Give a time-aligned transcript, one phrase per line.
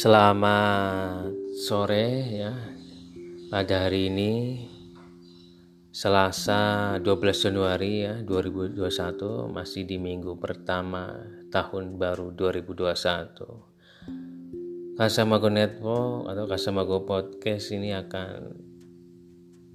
[0.00, 1.28] Selamat
[1.60, 2.56] sore ya.
[3.52, 4.64] Pada hari ini
[5.92, 8.80] Selasa 12 Januari ya 2021
[9.52, 11.20] masih di minggu pertama
[11.52, 14.96] tahun baru 2021.
[14.96, 18.56] Kasamago Network atau Kasamago Podcast ini akan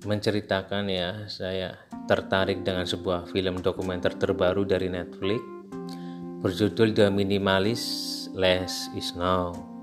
[0.09, 5.37] menceritakan ya saya tertarik dengan sebuah film dokumenter terbaru dari Netflix
[6.41, 9.74] berjudul The Minimalist Less Is Now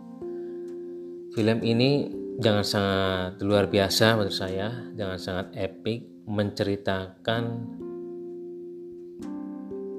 [1.32, 7.42] Film ini jangan sangat luar biasa menurut saya, jangan sangat epic menceritakan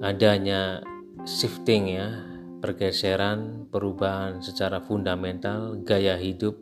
[0.05, 0.85] adanya
[1.25, 2.21] shifting ya,
[2.61, 6.61] pergeseran, perubahan secara fundamental gaya hidup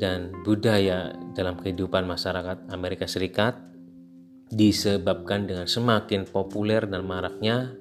[0.00, 3.60] dan budaya dalam kehidupan masyarakat Amerika Serikat
[4.48, 7.76] disebabkan dengan semakin populer dan maraknya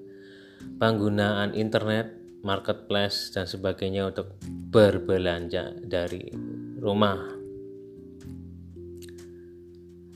[0.83, 4.37] penggunaan internet marketplace dan sebagainya untuk
[4.69, 6.29] berbelanja dari
[6.77, 7.17] rumah.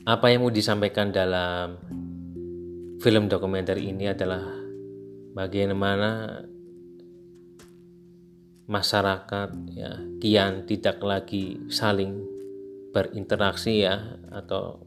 [0.06, 1.74] Apa yang mau disampaikan dalam
[3.02, 4.46] film dokumenter ini adalah
[5.34, 6.40] bagaimana
[8.70, 12.22] masyarakat ya kian tidak lagi saling
[12.94, 14.86] berinteraksi ya atau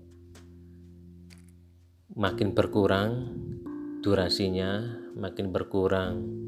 [2.15, 3.27] makin berkurang
[3.99, 6.42] durasinya makin berkurang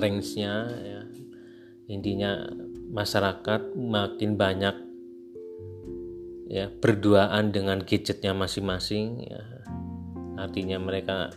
[0.00, 1.00] range-nya ya.
[1.90, 2.48] Intinya
[2.90, 4.76] masyarakat makin banyak
[6.50, 9.42] ya berduaan dengan gadgetnya masing-masing ya.
[10.40, 11.30] Artinya mereka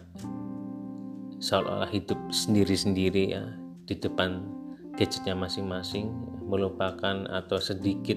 [1.44, 3.44] seolah-olah hidup sendiri-sendiri ya
[3.84, 4.48] di depan
[4.96, 6.08] gadgetnya masing-masing
[6.48, 8.16] melupakan atau sedikit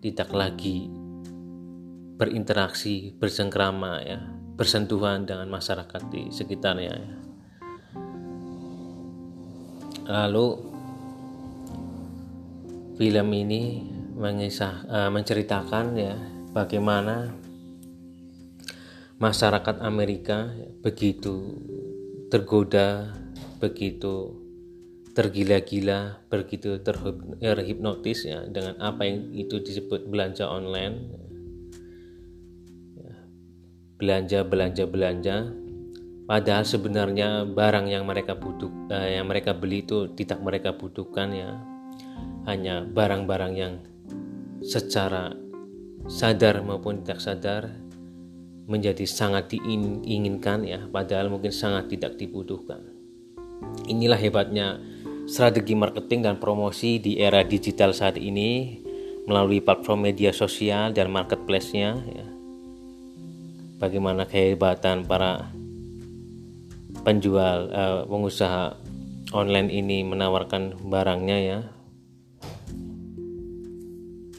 [0.00, 0.88] tidak lagi
[2.16, 4.20] berinteraksi bersengkrama ya
[4.56, 7.29] bersentuhan dengan masyarakat di sekitarnya ya
[10.10, 10.46] Lalu
[12.98, 13.86] film ini
[14.18, 16.18] mengisah uh, menceritakan ya
[16.50, 17.30] bagaimana
[19.22, 20.50] masyarakat Amerika
[20.82, 21.62] begitu
[22.26, 23.14] tergoda,
[23.62, 24.34] begitu
[25.14, 30.96] tergila-gila, begitu terhipnotis ya dengan apa yang itu disebut belanja online.
[32.98, 33.14] Ya,
[33.94, 35.59] belanja, belanja, belanja
[36.30, 41.58] Padahal sebenarnya barang yang mereka butuh, eh, yang mereka beli itu tidak mereka butuhkan ya,
[42.46, 43.82] hanya barang-barang yang
[44.62, 45.34] secara
[46.06, 47.74] sadar maupun tidak sadar
[48.70, 52.78] menjadi sangat diinginkan ya, padahal mungkin sangat tidak dibutuhkan.
[53.90, 54.78] Inilah hebatnya
[55.26, 58.78] strategi marketing dan promosi di era digital saat ini
[59.26, 62.26] melalui platform media sosial dan marketplace-nya ya.
[63.82, 65.58] Bagaimana kehebatan para
[67.00, 68.76] penjual uh, pengusaha
[69.30, 71.60] online ini menawarkan barangnya ya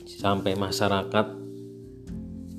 [0.06, 1.28] sampai masyarakat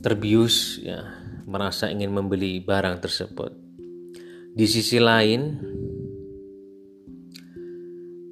[0.03, 3.55] terbius ya merasa ingin membeli barang tersebut.
[4.53, 5.63] Di sisi lain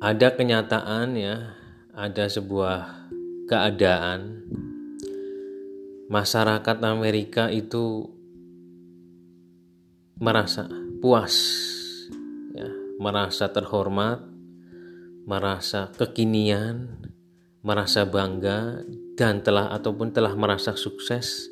[0.01, 1.55] ada kenyataan ya,
[1.95, 3.09] ada sebuah
[3.47, 4.43] keadaan
[6.11, 8.09] masyarakat Amerika itu
[10.19, 10.67] merasa
[11.00, 11.34] puas
[12.53, 12.69] ya,
[13.00, 14.21] merasa terhormat,
[15.25, 17.00] merasa kekinian,
[17.65, 18.84] merasa bangga
[19.16, 21.49] dan telah ataupun telah merasa sukses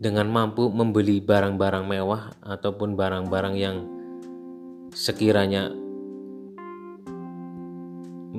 [0.00, 3.84] dengan mampu membeli barang-barang mewah ataupun barang-barang yang
[4.96, 5.68] sekiranya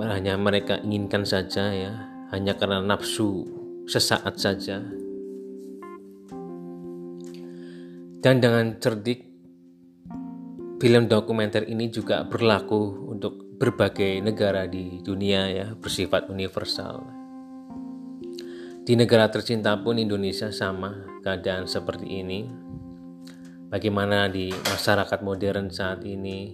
[0.01, 1.94] hanya mereka inginkan saja ya,
[2.34, 3.46] hanya karena nafsu
[3.85, 4.81] sesaat saja.
[8.22, 9.31] Dan dengan cerdik
[10.81, 17.06] Film dokumenter ini juga berlaku untuk berbagai negara di dunia ya, bersifat universal.
[18.81, 22.50] Di negara tercinta pun Indonesia sama keadaan seperti ini.
[23.69, 26.50] Bagaimana di masyarakat modern saat ini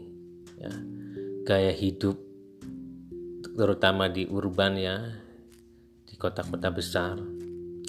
[0.60, 0.76] ya,
[1.48, 2.20] gaya hidup
[3.56, 5.08] terutama di urban ya,
[6.04, 7.16] di kota-kota besar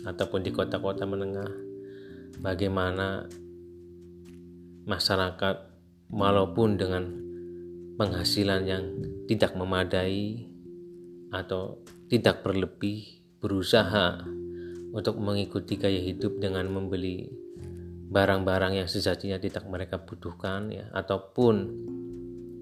[0.07, 1.51] ataupun di kota-kota menengah.
[2.39, 3.27] Bagaimana
[4.87, 5.68] masyarakat
[6.09, 7.05] walaupun dengan
[8.01, 8.85] penghasilan yang
[9.29, 10.49] tidak memadai
[11.29, 14.25] atau tidak berlebih berusaha
[14.97, 17.29] untuk mengikuti gaya hidup dengan membeli
[18.09, 21.69] barang-barang yang sejatinya tidak mereka butuhkan ya ataupun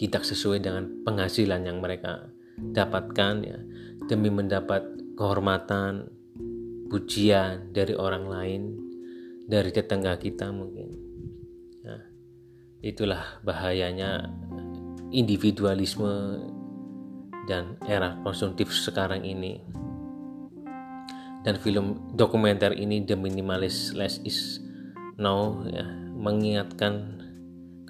[0.03, 2.27] tidak sesuai dengan penghasilan yang mereka
[2.59, 3.59] dapatkan ya
[4.11, 4.83] demi mendapat
[5.15, 6.11] kehormatan
[6.91, 8.63] pujian dari orang lain
[9.47, 11.06] dari tetangga kita mungkin
[12.87, 14.31] Itulah bahayanya
[15.11, 16.39] individualisme
[17.51, 19.59] dan era konsumtif sekarang ini.
[21.43, 24.63] Dan film dokumenter ini The Minimalist Less Is
[25.19, 25.83] Now ya,
[26.15, 27.19] mengingatkan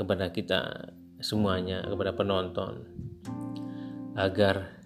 [0.00, 2.88] kepada kita semuanya, kepada penonton
[4.16, 4.80] agar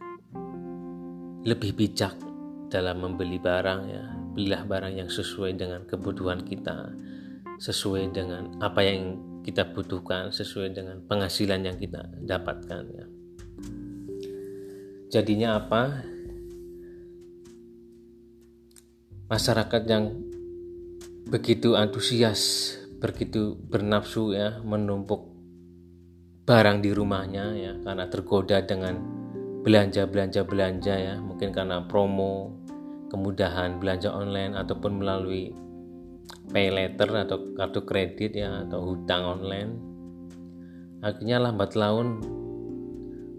[1.47, 2.19] lebih bijak
[2.67, 4.11] dalam membeli barang ya.
[4.35, 6.99] Belilah barang yang sesuai dengan kebutuhan kita,
[7.63, 13.07] sesuai dengan apa yang kita butuhkan, sesuai dengan penghasilan yang kita dapatkan ya.
[15.11, 15.83] Jadinya apa?
[19.31, 20.11] Masyarakat yang
[21.31, 25.31] begitu antusias, begitu bernafsu ya menumpuk
[26.45, 28.99] barang di rumahnya ya karena tergoda dengan
[29.63, 32.59] belanja belanja belanja ya mungkin karena promo
[33.07, 35.55] kemudahan belanja online ataupun melalui
[36.51, 39.73] pay letter atau kartu kredit ya atau hutang online.
[41.01, 42.21] Akhirnya lambat laun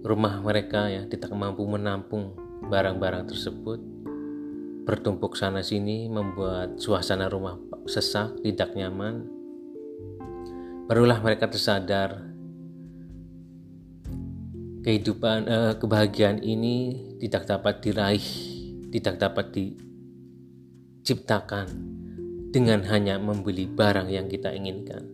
[0.01, 2.33] rumah mereka ya tidak mampu menampung
[2.66, 3.80] barang-barang tersebut.
[4.81, 9.30] Bertumpuk sana sini membuat suasana rumah sesak tidak nyaman.
[10.89, 12.34] Barulah mereka tersadar
[14.81, 18.25] kehidupan eh, kebahagiaan ini tidak dapat diraih
[18.89, 22.00] tidak dapat diciptakan
[22.51, 25.07] dengan hanya membeli barang yang kita inginkan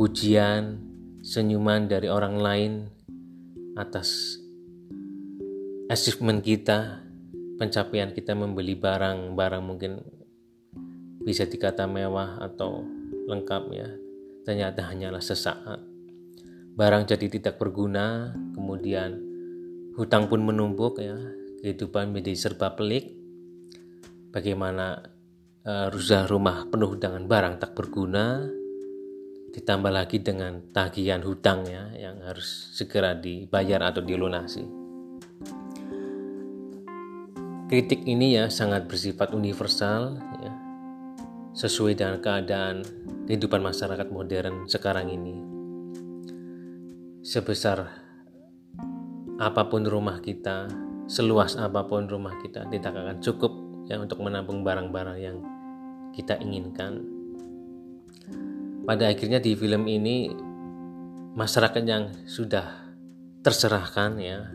[0.00, 0.80] pujian
[1.20, 2.72] senyuman dari orang lain
[3.76, 4.40] atas
[5.92, 7.04] achievement kita,
[7.60, 10.00] pencapaian kita membeli barang-barang mungkin
[11.20, 12.80] bisa dikata mewah atau
[13.28, 13.88] lengkap ya.
[14.46, 15.84] Ternyata hanyalah sesaat.
[16.78, 19.20] Barang jadi tidak berguna, kemudian
[20.00, 21.18] hutang pun menumpuk ya.
[21.60, 23.12] Kehidupan menjadi serba pelik.
[24.32, 25.04] Bagaimana
[25.70, 28.42] uh, rumah penuh dengan barang tak berguna,
[29.54, 34.64] ditambah lagi dengan tagihan hutang ya yang harus segera dibayar atau dilunasi.
[37.70, 40.52] Kritik ini ya sangat bersifat universal ya,
[41.54, 42.82] sesuai dengan keadaan
[43.30, 45.38] kehidupan masyarakat modern sekarang ini.
[47.22, 47.86] Sebesar
[49.38, 50.66] apa pun rumah kita,
[51.06, 53.52] seluas apa pun rumah kita tidak akan cukup
[53.86, 55.38] ya untuk menampung barang-barang yang
[56.14, 57.02] kita inginkan.
[58.86, 60.30] Pada akhirnya di film ini
[61.36, 62.90] masyarakat yang sudah
[63.40, 64.50] terserahkan ya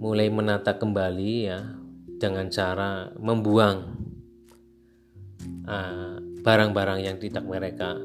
[0.00, 1.60] mulai menata kembali ya
[2.20, 3.76] dengan cara membuang
[5.68, 7.96] ah, barang-barang uh, yang tidak mereka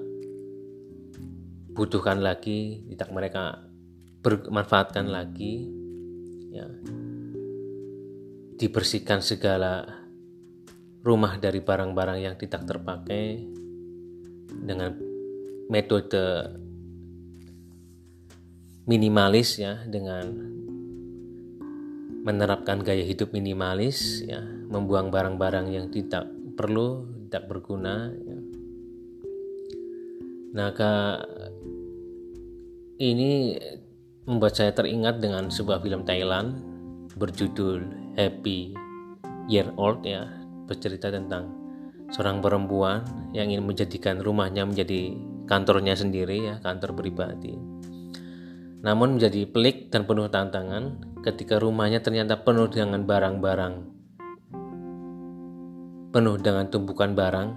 [1.75, 3.63] butuhkan lagi, tidak mereka
[4.23, 5.67] bermanfaatkan lagi
[6.51, 6.67] ya.
[8.59, 9.98] Dibersihkan segala
[11.03, 13.39] rumah dari barang-barang yang tidak terpakai
[14.51, 14.91] dengan
[15.69, 16.49] metode
[18.89, 20.25] minimalis ya dengan
[22.25, 28.39] menerapkan gaya hidup minimalis ya membuang barang-barang yang tidak perlu tidak berguna ya.
[30.57, 30.69] nah
[32.99, 33.55] ini
[34.25, 36.59] membuat saya teringat dengan sebuah film Thailand
[37.15, 37.85] berjudul
[38.17, 38.73] Happy
[39.47, 40.38] Year Old ya
[40.69, 41.50] bercerita tentang
[42.13, 43.01] seorang perempuan
[43.33, 45.18] yang ingin menjadikan rumahnya menjadi
[45.49, 47.57] kantornya sendiri ya kantor pribadi.
[48.85, 53.73] Namun menjadi pelik dan penuh tantangan ketika rumahnya ternyata penuh dengan barang-barang.
[56.14, 57.49] Penuh dengan tumpukan barang.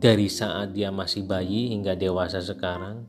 [0.00, 3.04] Dari saat dia masih bayi hingga dewasa sekarang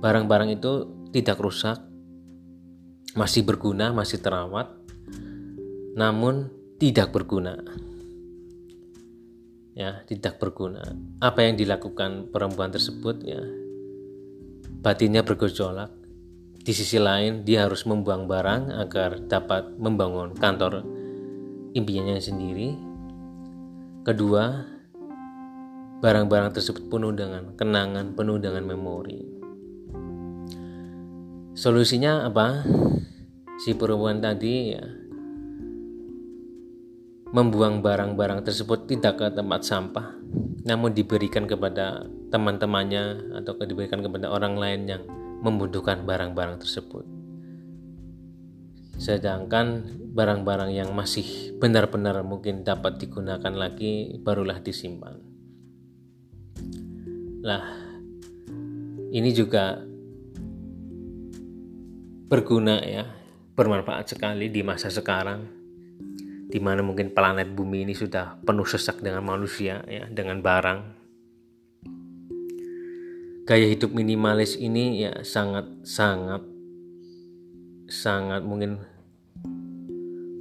[0.00, 1.76] barang-barang itu tidak rusak
[3.12, 4.72] masih berguna masih terawat
[5.92, 6.48] namun
[6.80, 7.60] tidak berguna
[9.74, 10.82] ya tidak berguna.
[11.22, 13.42] Apa yang dilakukan perempuan tersebut ya
[14.80, 15.92] batinnya bergejolak.
[16.60, 20.84] Di sisi lain dia harus membuang barang agar dapat membangun kantor
[21.72, 22.76] impiannya sendiri.
[24.04, 24.64] Kedua
[26.00, 29.20] barang-barang tersebut penuh dengan kenangan penuh dengan memori.
[31.56, 32.64] Solusinya apa?
[33.60, 34.99] Si perempuan tadi ya
[37.30, 40.18] membuang barang-barang tersebut tidak ke tempat sampah,
[40.66, 42.02] namun diberikan kepada
[42.34, 45.02] teman-temannya atau diberikan kepada orang lain yang
[45.46, 47.06] membutuhkan barang-barang tersebut.
[48.98, 55.22] Sedangkan barang-barang yang masih benar-benar mungkin dapat digunakan lagi barulah disimpan.
[57.40, 57.64] Lah,
[59.14, 59.80] ini juga
[62.26, 63.06] berguna ya,
[63.54, 65.59] bermanfaat sekali di masa sekarang
[66.50, 70.80] di mana mungkin planet bumi ini sudah penuh sesak dengan manusia ya dengan barang.
[73.46, 76.42] Gaya hidup minimalis ini ya sangat sangat
[77.86, 78.82] sangat mungkin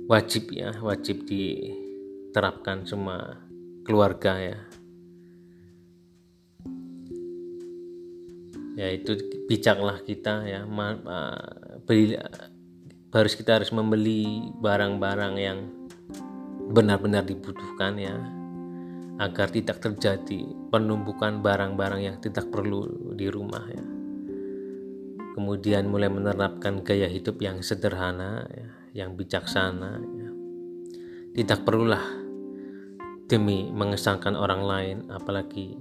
[0.09, 3.37] wajib ya wajib diterapkan semua
[3.85, 4.57] keluarga ya.
[8.77, 10.65] Yaitu bijaklah kita ya
[11.85, 12.17] beli
[13.09, 15.78] harus kita harus membeli barang-barang yang
[16.69, 18.13] benar-benar dibutuhkan ya
[19.19, 23.83] agar tidak terjadi penumpukan barang-barang yang tidak perlu di rumah ya
[25.33, 28.69] kemudian mulai menerapkan gaya hidup yang sederhana ya,
[29.03, 30.29] yang bijaksana ya.
[31.35, 32.01] tidak perlulah
[33.29, 35.77] demi mengesankan orang lain apalagi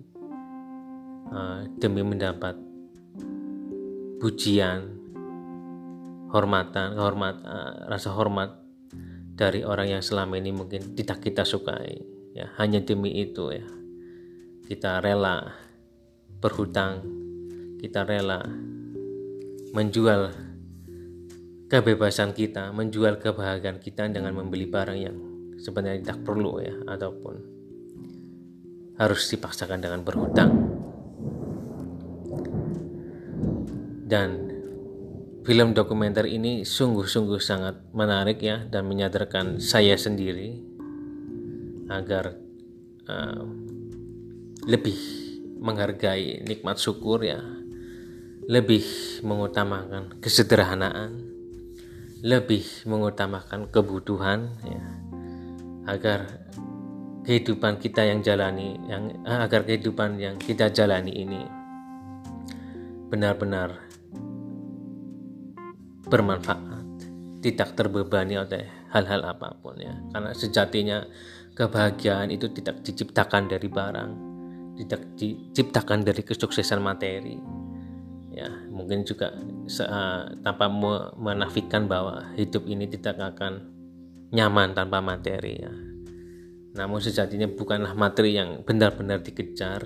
[1.33, 2.57] uh, demi mendapat
[4.21, 4.99] pujian
[6.28, 8.67] hormatan hormat uh, rasa hormat
[9.38, 11.95] dari orang yang selama ini mungkin tidak kita sukai
[12.35, 12.50] ya.
[12.59, 13.62] Hanya demi itu ya.
[14.66, 15.47] Kita rela
[16.42, 17.07] berhutang
[17.78, 18.42] kita rela
[19.71, 20.35] menjual
[21.71, 25.16] kebebasan kita menjual kebahagiaan kita dengan membeli barang yang
[25.62, 27.35] sebenarnya tidak perlu ya ataupun
[28.99, 30.50] harus dipaksakan dengan berhutang.
[34.09, 34.57] Dan
[35.48, 40.60] film dokumenter ini sungguh-sungguh sangat menarik ya dan menyadarkan saya sendiri
[41.88, 42.36] agar
[43.08, 43.48] uh,
[44.68, 45.00] lebih
[45.56, 47.40] menghargai nikmat syukur ya.
[48.44, 48.84] Lebih
[49.24, 51.16] mengutamakan kesederhanaan.
[52.20, 54.84] Lebih mengutamakan kebutuhan ya.
[55.88, 56.28] Agar
[57.24, 61.40] kehidupan kita yang jalani yang agar kehidupan yang kita jalani ini
[63.08, 63.88] benar-benar
[66.08, 66.84] bermanfaat,
[67.44, 69.94] tidak terbebani oleh hal-hal apa pun ya.
[70.12, 70.98] Karena sejatinya
[71.54, 74.10] kebahagiaan itu tidak diciptakan dari barang,
[74.80, 77.36] tidak diciptakan dari kesuksesan materi.
[78.32, 80.70] Ya, mungkin juga uh, tanpa
[81.18, 83.66] menafikan bahwa hidup ini tidak akan
[84.30, 85.74] nyaman tanpa materi ya.
[86.78, 89.82] Namun sejatinya bukanlah materi yang benar-benar dikejar.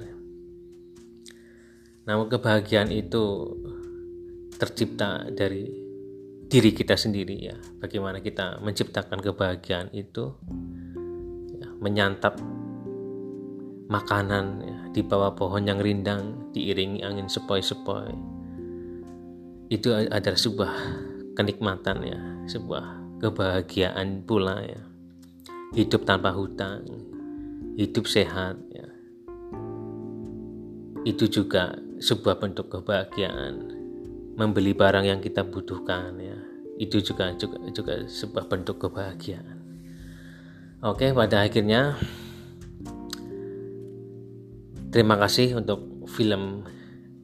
[2.05, 3.57] Namun kebahagiaan itu
[4.61, 5.82] tercipta dari
[6.53, 7.57] diri kita sendiri ya.
[7.81, 10.37] Bagaimana kita menciptakan kebahagiaan itu
[11.57, 12.37] ya, menyantap
[13.89, 18.13] makanan ya, di bawah pohon yang rindang diiringi angin sepoi-sepoi.
[19.73, 20.73] Itu adalah sebuah
[21.33, 24.85] kenikmatan ya sebuah kebahagiaan pula ya.
[25.73, 26.85] Hidup tanpa hutang
[27.81, 28.85] hidup sehat ya.
[31.09, 33.82] Itu juga sebuah bentuk kebahagiaan
[34.37, 36.39] membeli barang yang kita butuhkan ya.
[36.81, 39.61] Itu juga juga juga sebuah bentuk kebahagiaan.
[40.83, 41.95] Oke pada akhirnya
[44.91, 46.67] terima kasih untuk film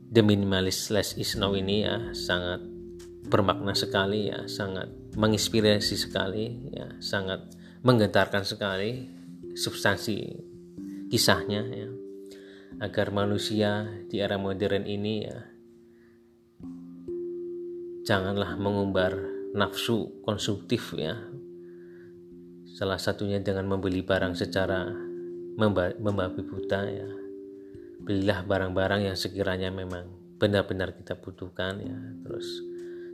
[0.08, 2.12] The Minimalist Less Is Now ini ya.
[2.12, 2.62] Sangat
[3.26, 4.46] bermakna sekali ya.
[4.46, 6.92] Sangat menginspirasi sekali ya.
[7.00, 9.08] Sangat menggetarkan sekali
[9.56, 10.16] substansi
[11.08, 11.90] kisahnya ya.
[12.78, 15.57] Agar manusia di era modern ini ya
[18.08, 19.12] janganlah mengumbar
[19.52, 21.12] nafsu konsumtif ya.
[22.72, 24.88] Salah satunya dengan membeli barang secara
[25.60, 27.08] membabi buta ya.
[28.00, 30.08] Belilah barang-barang yang sekiranya memang
[30.40, 31.98] benar-benar kita butuhkan ya.
[32.24, 32.48] Terus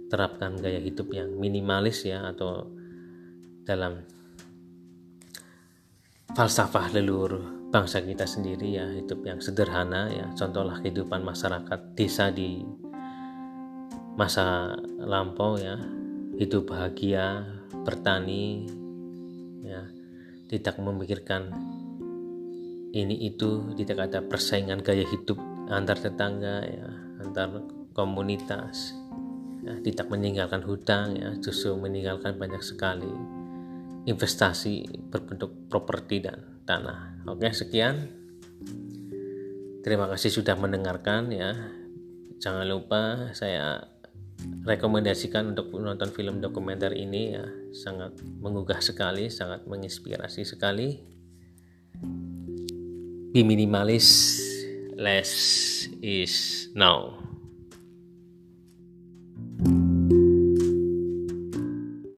[0.07, 2.71] terapkan gaya hidup yang minimalis ya atau
[3.67, 3.99] dalam
[6.39, 7.43] falsafah leluhur
[7.75, 8.87] bangsa kita sendiri ya.
[8.95, 10.31] Hidup yang sederhana ya.
[10.39, 12.63] Contohlah kehidupan masyarakat desa di
[14.15, 15.79] masa lampau ya.
[16.35, 17.47] Hidup bahagia
[17.87, 18.67] bertani
[19.63, 19.87] ya.
[20.51, 21.51] Tidak memikirkan
[22.95, 25.35] ini itu tidak ada persaingan gaya hidup
[25.67, 26.89] antar tetangga ya
[27.27, 28.95] antar komunitas
[29.67, 33.11] ya, tidak meninggalkan hutang ya justru meninggalkan banyak sekali
[34.05, 37.25] investasi berbentuk properti dan tanah.
[37.25, 38.13] Oke sekian.
[39.85, 41.53] Terima kasih sudah mendengarkan ya.
[42.41, 43.94] Jangan lupa saya
[44.65, 51.01] rekomendasikan untuk menonton film dokumenter ini ya sangat menggugah sekali sangat menginspirasi sekali.
[53.35, 54.39] Be minimalis
[54.95, 55.33] less
[55.99, 57.24] is now